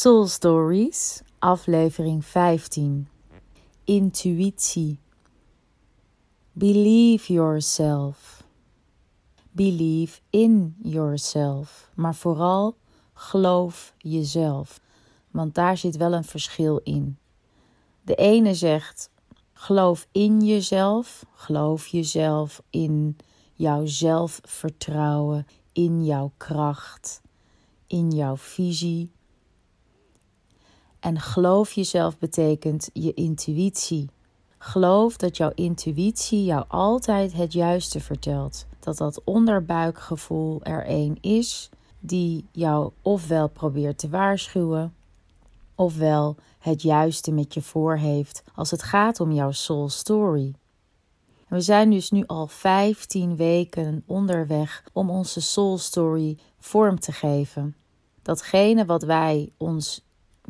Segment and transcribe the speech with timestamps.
[0.00, 3.08] Soul Stories, aflevering 15.
[3.84, 4.98] Intuïtie.
[6.52, 8.42] Believe yourself.
[9.52, 11.90] Believe in yourself.
[11.94, 12.76] Maar vooral
[13.12, 14.80] geloof jezelf.
[15.30, 17.18] Want daar zit wel een verschil in.
[18.02, 19.10] De ene zegt:
[19.52, 21.26] geloof in jezelf.
[21.34, 23.16] Geloof jezelf in
[23.54, 27.20] jouw zelfvertrouwen, in jouw kracht,
[27.86, 29.12] in jouw visie
[31.00, 34.08] en geloof jezelf betekent je intuïtie.
[34.58, 38.66] Geloof dat jouw intuïtie jou altijd het juiste vertelt.
[38.80, 44.94] Dat dat onderbuikgevoel er een is die jou ofwel probeert te waarschuwen,
[45.74, 50.54] ofwel het juiste met je voor heeft als het gaat om jouw soul story.
[51.48, 57.76] we zijn dus nu al 15 weken onderweg om onze soul story vorm te geven.
[58.22, 60.02] Datgene wat wij ons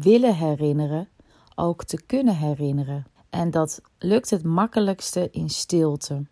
[0.00, 1.08] willen herinneren
[1.54, 3.06] ook te kunnen herinneren.
[3.30, 6.24] En dat lukt het makkelijkste in stilte.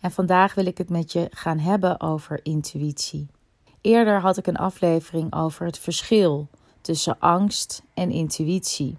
[0.00, 3.26] En vandaag wil ik het met je gaan hebben over intuïtie.
[3.80, 6.48] Eerder had ik een aflevering over het verschil
[6.80, 8.98] tussen angst en intuïtie.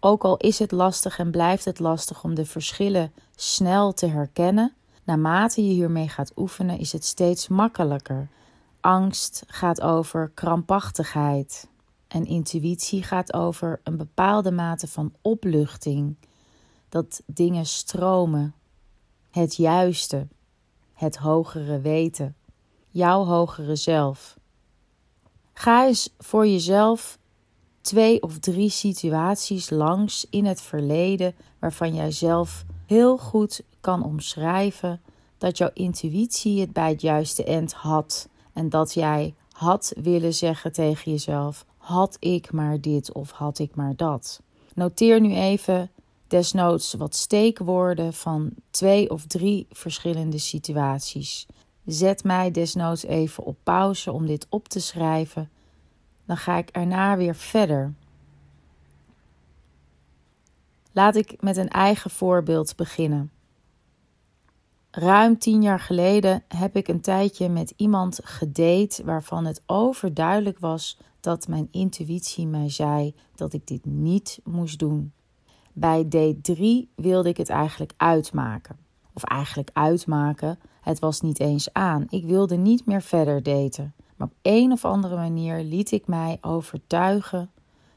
[0.00, 4.74] Ook al is het lastig en blijft het lastig om de verschillen snel te herkennen,
[5.04, 8.28] naarmate je hiermee gaat oefenen, is het steeds makkelijker.
[8.80, 11.68] Angst gaat over krampachtigheid,
[12.08, 16.16] en intuïtie gaat over een bepaalde mate van opluchting.
[16.88, 18.54] Dat dingen stromen.
[19.30, 20.26] Het juiste.
[20.92, 22.36] Het hogere weten.
[22.88, 24.38] Jouw hogere zelf.
[25.52, 27.18] Ga eens voor jezelf
[27.80, 35.00] twee of drie situaties langs in het verleden waarvan jij zelf heel goed kan omschrijven
[35.38, 40.72] dat jouw intuïtie het bij het juiste eind had en dat jij had willen zeggen
[40.72, 44.40] tegen jezelf: had ik maar dit of had ik maar dat.
[44.74, 45.90] Noteer nu even
[46.26, 51.46] desnoods wat steekwoorden van twee of drie verschillende situaties.
[51.84, 55.50] Zet mij desnoods even op pauze om dit op te schrijven.
[56.24, 57.94] Dan ga ik erna weer verder.
[60.92, 63.30] Laat ik met een eigen voorbeeld beginnen.
[64.98, 70.98] Ruim tien jaar geleden heb ik een tijdje met iemand gedate waarvan het overduidelijk was
[71.20, 75.12] dat mijn intuïtie mij zei dat ik dit niet moest doen.
[75.72, 78.76] Bij date 3 wilde ik het eigenlijk uitmaken.
[79.12, 82.04] Of eigenlijk uitmaken, het was niet eens aan.
[82.08, 83.94] Ik wilde niet meer verder daten.
[84.16, 87.50] Maar op een of andere manier liet ik mij overtuigen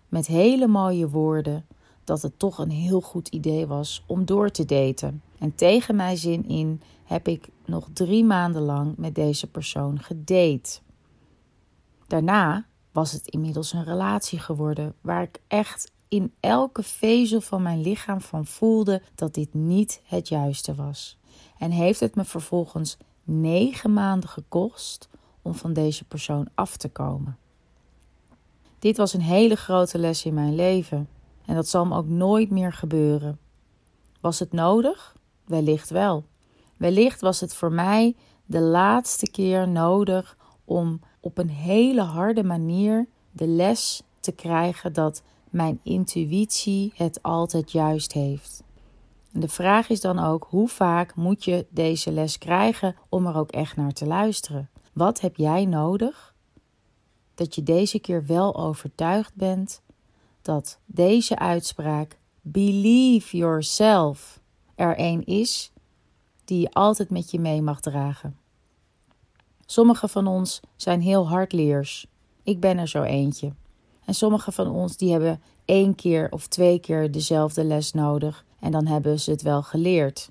[0.09, 1.65] met hele mooie woorden
[2.03, 5.21] dat het toch een heel goed idee was om door te daten.
[5.39, 10.79] En tegen mijn zin in heb ik nog drie maanden lang met deze persoon gedate.
[12.07, 17.81] Daarna was het inmiddels een relatie geworden waar ik echt in elke vezel van mijn
[17.81, 21.17] lichaam van voelde dat dit niet het juiste was.
[21.57, 25.09] En heeft het me vervolgens negen maanden gekost
[25.41, 27.37] om van deze persoon af te komen.
[28.79, 31.09] Dit was een hele grote les in mijn leven
[31.45, 33.39] en dat zal me ook nooit meer gebeuren.
[34.19, 35.17] Was het nodig?
[35.49, 36.25] Wellicht wel.
[36.77, 38.15] Wellicht was het voor mij
[38.45, 45.21] de laatste keer nodig om op een hele harde manier de les te krijgen dat
[45.49, 48.63] mijn intuïtie het altijd juist heeft.
[49.31, 53.51] De vraag is dan ook: hoe vaak moet je deze les krijgen om er ook
[53.51, 54.69] echt naar te luisteren?
[54.93, 56.35] Wat heb jij nodig
[57.35, 59.81] dat je deze keer wel overtuigd bent
[60.41, 64.38] dat deze uitspraak Believe yourself
[64.79, 65.71] er een is
[66.45, 68.37] die je altijd met je mee mag dragen.
[69.65, 72.07] Sommige van ons zijn heel hardleers.
[72.43, 73.53] Ik ben er zo eentje.
[74.05, 78.71] En sommige van ons die hebben één keer of twee keer dezelfde les nodig en
[78.71, 80.29] dan hebben ze het wel geleerd.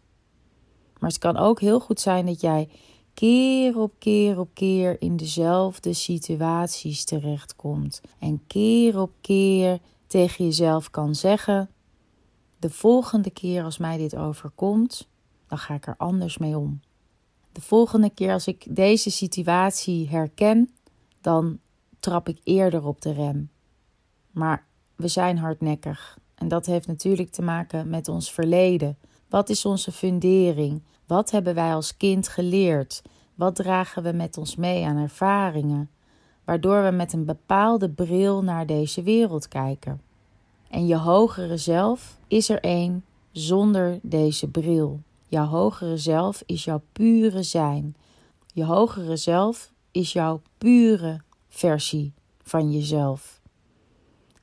[0.99, 2.69] Maar het kan ook heel goed zijn dat jij
[3.15, 8.01] keer op keer op keer in dezelfde situaties terechtkomt.
[8.19, 11.71] En keer op keer tegen jezelf kan zeggen:
[12.59, 15.09] De volgende keer als mij dit overkomt,
[15.47, 16.81] dan ga ik er anders mee om.
[17.53, 20.75] De volgende keer als ik deze situatie herken,
[21.21, 21.59] dan
[22.01, 23.51] trap ik eerder op de rem.
[24.31, 24.67] Maar
[24.97, 28.99] we zijn hardnekkig en dat heeft natuurlijk te maken met ons verleden.
[29.29, 30.83] Wat is onze fundering?
[31.07, 33.03] Wat hebben wij als kind geleerd?
[33.35, 35.91] Wat dragen we met ons mee aan ervaringen?
[36.45, 40.01] Waardoor we met een bepaalde bril naar deze wereld kijken.
[40.69, 45.03] En je hogere zelf is er één zonder deze bril.
[45.29, 47.97] Jouw hogere zelf is jouw pure zijn.
[48.47, 52.13] Je hogere zelf is jouw pure versie
[52.43, 53.41] van jezelf.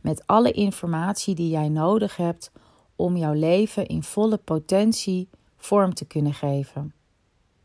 [0.02, 2.52] met alle informatie die jij nodig hebt
[2.96, 6.94] om jouw leven in volle potentie vorm te kunnen geven.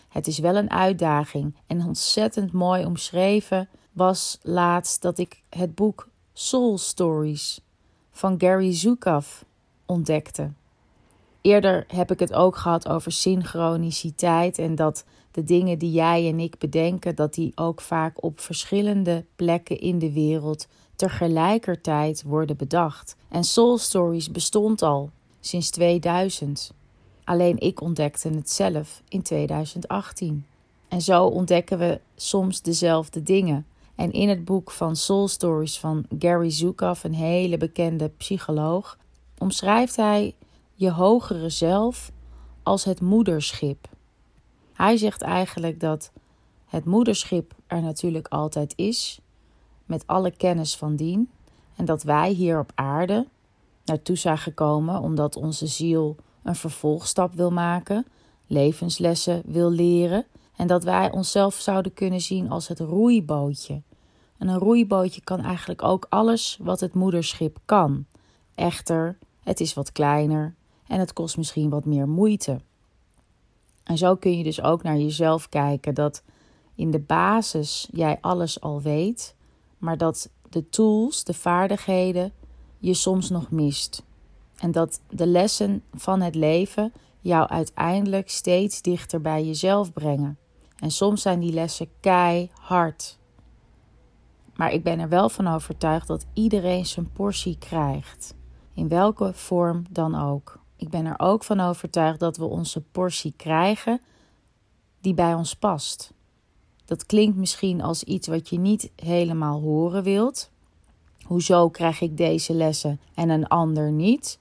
[0.08, 6.08] Het is wel een uitdaging en ontzettend mooi omschreven was laatst dat ik het boek
[6.32, 7.60] Soul Stories
[8.10, 9.42] van Gary Zukav
[9.86, 10.50] ontdekte.
[11.40, 16.40] Eerder heb ik het ook gehad over synchroniciteit en dat de dingen die jij en
[16.40, 20.66] ik bedenken, dat die ook vaak op verschillende plekken in de wereld
[20.96, 23.16] tegelijkertijd worden bedacht.
[23.28, 25.10] En Soul Stories bestond al
[25.40, 26.72] sinds 2000.
[27.24, 30.46] Alleen ik ontdekte het zelf in 2018.
[30.88, 33.66] En zo ontdekken we soms dezelfde dingen.
[34.00, 38.98] En in het boek van Soul Stories van Gary Zukav, een hele bekende psycholoog,
[39.38, 40.34] omschrijft hij
[40.74, 42.10] je hogere zelf
[42.62, 43.88] als het moederschip.
[44.72, 46.12] Hij zegt eigenlijk dat
[46.66, 49.20] het moederschip er natuurlijk altijd is,
[49.84, 51.30] met alle kennis van dien,
[51.76, 53.26] en dat wij hier op aarde
[53.84, 58.06] naartoe zijn gekomen omdat onze ziel een vervolgstap wil maken,
[58.46, 60.26] levenslessen wil leren
[60.56, 63.82] en dat wij onszelf zouden kunnen zien als het roeibootje.
[64.40, 68.06] En een roeibootje kan eigenlijk ook alles wat het moederschip kan.
[68.54, 70.54] Echter, het is wat kleiner
[70.86, 72.60] en het kost misschien wat meer moeite.
[73.84, 76.22] En zo kun je dus ook naar jezelf kijken dat
[76.74, 79.34] in de basis jij alles al weet,
[79.78, 82.32] maar dat de tools, de vaardigheden
[82.78, 84.02] je soms nog mist.
[84.56, 90.38] En dat de lessen van het leven jou uiteindelijk steeds dichter bij jezelf brengen.
[90.78, 93.18] En soms zijn die lessen keihard.
[94.60, 98.34] Maar ik ben er wel van overtuigd dat iedereen zijn portie krijgt.
[98.74, 100.60] In welke vorm dan ook.
[100.76, 104.00] Ik ben er ook van overtuigd dat we onze portie krijgen
[105.00, 106.12] die bij ons past.
[106.84, 110.50] Dat klinkt misschien als iets wat je niet helemaal horen wilt.
[111.22, 114.38] Hoezo krijg ik deze lessen en een ander niet?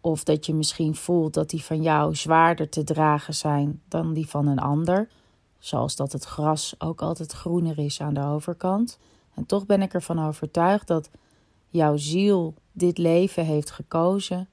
[0.00, 4.28] Of dat je misschien voelt dat die van jou zwaarder te dragen zijn dan die
[4.28, 5.08] van een ander.
[5.58, 8.98] Zoals dat het gras ook altijd groener is aan de overkant.
[9.34, 11.10] En toch ben ik ervan overtuigd dat
[11.68, 14.48] jouw ziel dit leven heeft gekozen.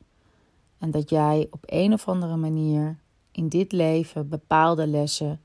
[0.77, 2.97] En dat jij op een of andere manier
[3.31, 5.41] in dit leven bepaalde lessen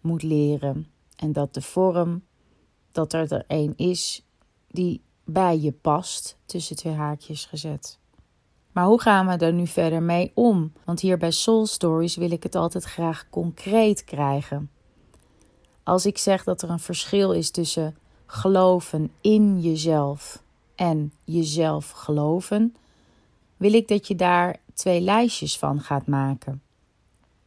[0.00, 0.86] moet leren.
[1.16, 2.24] En dat de vorm,
[2.92, 4.24] dat er er een is
[4.68, 7.98] die bij je past, tussen twee haakjes gezet.
[8.76, 10.72] Maar hoe gaan we er nu verder mee om?
[10.84, 14.70] Want hier bij Soul Stories wil ik het altijd graag concreet krijgen.
[15.82, 17.96] Als ik zeg dat er een verschil is tussen
[18.26, 20.42] geloven in jezelf
[20.74, 22.76] en jezelf geloven,
[23.56, 26.62] wil ik dat je daar twee lijstjes van gaat maken.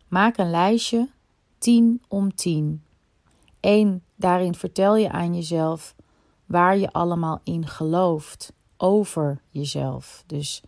[0.08, 1.10] Maak een lijstje
[1.58, 2.84] 10 om 10.
[3.60, 5.96] Eén, daarin vertel je aan jezelf
[6.46, 10.24] waar je allemaal in gelooft over jezelf.
[10.26, 10.64] Dus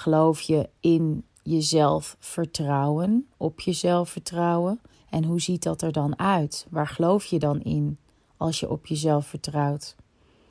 [0.00, 4.80] geloof je in jezelf vertrouwen, op jezelf vertrouwen?
[5.10, 6.66] En hoe ziet dat er dan uit?
[6.70, 7.98] Waar geloof je dan in
[8.36, 9.96] als je op jezelf vertrouwt?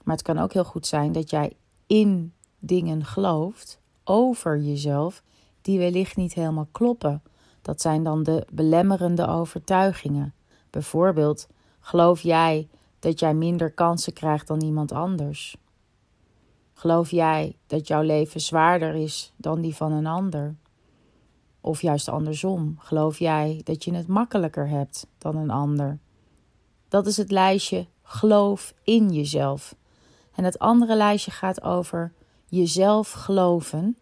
[0.03, 1.53] Maar het kan ook heel goed zijn dat jij
[1.87, 5.23] in dingen gelooft over jezelf
[5.61, 7.21] die wellicht niet helemaal kloppen.
[7.61, 10.33] Dat zijn dan de belemmerende overtuigingen.
[10.69, 11.47] Bijvoorbeeld,
[11.79, 12.67] geloof jij
[12.99, 15.57] dat jij minder kansen krijgt dan iemand anders?
[16.79, 20.55] Geloof jij dat jouw leven zwaarder is dan die van een ander?
[21.61, 25.97] Of juist andersom, geloof jij dat je het makkelijker hebt dan een ander?
[26.87, 29.75] Dat is het lijstje geloof in jezelf.
[30.35, 32.11] En het andere lijstje gaat over
[32.45, 33.97] jezelf geloven,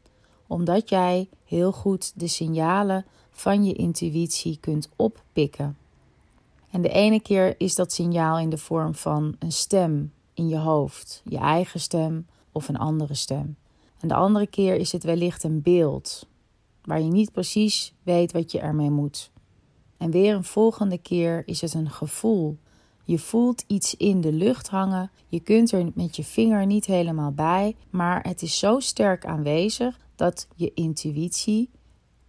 [0.47, 5.77] omdat jij heel goed de signalen van je intuïtie kunt oppikken.
[6.71, 10.57] En de ene keer is dat signaal in de vorm van een stem in je
[10.57, 12.25] hoofd, je eigen stem
[12.57, 13.57] of een andere stem.
[13.99, 16.27] En de andere keer is het wellicht een beeld
[16.83, 19.31] waar je niet precies weet wat je ermee moet.
[19.97, 22.57] En weer een volgende keer is het een gevoel.
[23.03, 25.11] Je voelt iets in de lucht hangen.
[25.27, 29.99] Je kunt er met je vinger niet helemaal bij, maar het is zo sterk aanwezig
[30.15, 31.69] dat je intuïtie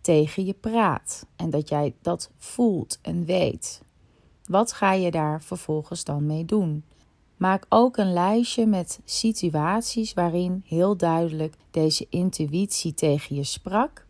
[0.00, 3.82] tegen je praat en dat jij dat voelt en weet.
[4.44, 6.84] Wat ga je daar vervolgens dan mee doen?
[7.38, 14.06] Maak ook een lijstje met situaties waarin heel duidelijk deze intuïtie tegen je sprak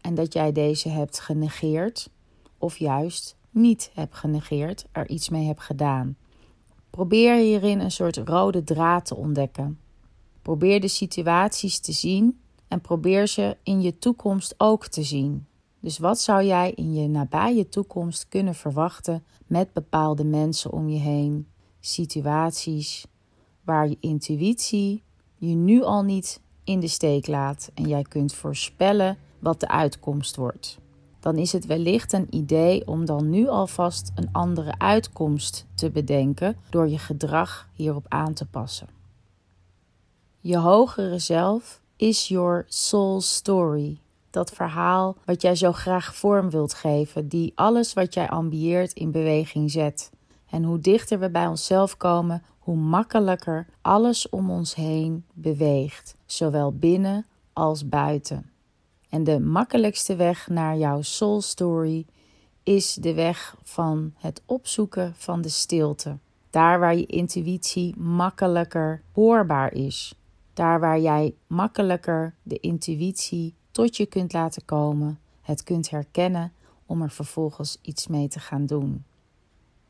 [0.00, 2.10] en dat jij deze hebt genegeerd
[2.58, 6.16] of juist niet hebt genegeerd, er iets mee hebt gedaan.
[6.90, 9.78] Probeer hierin een soort rode draad te ontdekken.
[10.42, 15.46] Probeer de situaties te zien en probeer ze in je toekomst ook te zien.
[15.80, 20.98] Dus wat zou jij in je nabije toekomst kunnen verwachten met bepaalde mensen om je
[20.98, 21.46] heen,
[21.80, 23.06] situaties
[23.64, 25.02] waar je intuïtie
[25.36, 30.36] je nu al niet in de steek laat en jij kunt voorspellen wat de uitkomst
[30.36, 30.78] wordt.
[31.20, 36.56] Dan is het wellicht een idee om dan nu alvast een andere uitkomst te bedenken
[36.70, 38.88] door je gedrag hierop aan te passen.
[40.40, 43.98] Je hogere zelf is your soul story.
[44.30, 49.10] Dat verhaal wat jij zo graag vorm wilt geven, die alles wat jij ambieert in
[49.10, 50.10] beweging zet.
[50.50, 56.72] En hoe dichter we bij onszelf komen, hoe makkelijker alles om ons heen beweegt, zowel
[56.72, 58.50] binnen als buiten.
[59.08, 62.06] En de makkelijkste weg naar jouw soul story
[62.62, 66.18] is de weg van het opzoeken van de stilte.
[66.50, 70.14] Daar waar je intuïtie makkelijker hoorbaar is.
[70.54, 76.52] Daar waar jij makkelijker de intuïtie tot je kunt laten komen, het kunt herkennen
[76.86, 79.04] om er vervolgens iets mee te gaan doen.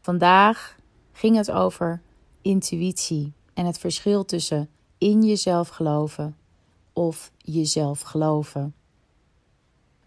[0.00, 0.76] Vandaag
[1.12, 2.02] ging het over
[2.42, 6.36] intuïtie en het verschil tussen in jezelf geloven
[6.92, 8.74] of jezelf geloven.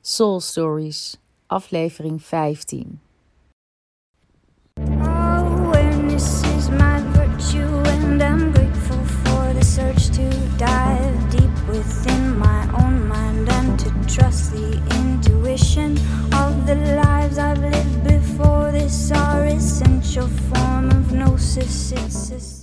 [0.02, 3.02] Soul Stories, aflevering 15.
[5.02, 12.68] Awareness is my virtue and I'm grateful for the search to dive deep within my
[12.82, 15.92] own mind and to trust the intuition
[16.32, 18.23] of the lives I've lived before
[19.12, 22.63] are essential form of gnosis.